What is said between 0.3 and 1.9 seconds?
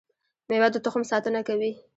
میوه د تخم ساتنه کوي